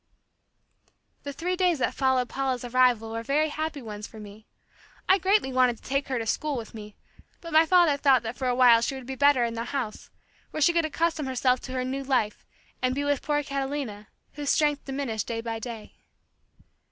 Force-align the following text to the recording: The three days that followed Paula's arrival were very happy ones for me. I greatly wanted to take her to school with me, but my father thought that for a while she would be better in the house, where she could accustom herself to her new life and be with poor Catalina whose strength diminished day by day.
The 1.21 1.31
three 1.31 1.55
days 1.55 1.77
that 1.77 1.93
followed 1.93 2.27
Paula's 2.27 2.65
arrival 2.65 3.11
were 3.11 3.21
very 3.21 3.49
happy 3.49 3.83
ones 3.83 4.07
for 4.07 4.19
me. 4.19 4.47
I 5.07 5.19
greatly 5.19 5.53
wanted 5.53 5.77
to 5.77 5.83
take 5.83 6.07
her 6.07 6.17
to 6.17 6.25
school 6.25 6.57
with 6.57 6.73
me, 6.73 6.95
but 7.39 7.53
my 7.53 7.67
father 7.67 7.97
thought 7.97 8.23
that 8.23 8.35
for 8.35 8.47
a 8.47 8.55
while 8.55 8.81
she 8.81 8.95
would 8.95 9.05
be 9.05 9.13
better 9.13 9.43
in 9.45 9.53
the 9.53 9.65
house, 9.65 10.09
where 10.49 10.59
she 10.61 10.73
could 10.73 10.85
accustom 10.85 11.27
herself 11.27 11.59
to 11.59 11.71
her 11.73 11.83
new 11.85 12.03
life 12.03 12.47
and 12.81 12.95
be 12.95 13.03
with 13.03 13.21
poor 13.21 13.43
Catalina 13.43 14.07
whose 14.33 14.49
strength 14.49 14.85
diminished 14.85 15.27
day 15.27 15.39
by 15.39 15.59
day. 15.59 15.93